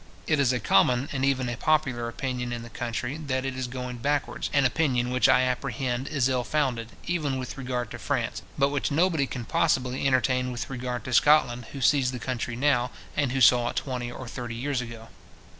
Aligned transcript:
It 0.25 0.39
is 0.39 0.51
a 0.51 0.59
common 0.59 1.09
and 1.11 1.23
even 1.23 1.47
a 1.47 1.55
popular 1.55 2.07
opinion 2.07 2.51
in 2.51 2.63
the 2.63 2.71
country, 2.71 3.17
that 3.17 3.45
it 3.45 3.55
is 3.55 3.67
going 3.67 3.97
backwards; 3.97 4.49
an 4.51 4.65
opinion 4.65 5.11
which 5.11 5.29
I 5.29 5.41
apprehend, 5.41 6.07
is 6.07 6.27
ill 6.27 6.43
founded, 6.43 6.93
even 7.05 7.37
with 7.37 7.55
regard 7.55 7.91
to 7.91 7.99
France, 7.99 8.41
but 8.57 8.69
which 8.69 8.89
nobody 8.89 9.27
can 9.27 9.45
possibly 9.45 10.07
entertain 10.07 10.51
with 10.51 10.71
regard 10.71 11.03
to 11.03 11.13
Scotland, 11.13 11.65
who 11.73 11.81
sees 11.81 12.11
the 12.11 12.17
country 12.17 12.55
now, 12.55 12.89
and 13.15 13.31
who 13.31 13.41
saw 13.41 13.69
it 13.69 13.75
twenty 13.75 14.11
or 14.11 14.27
thirty 14.27 14.55
years 14.55 14.81
ago. 14.81 15.09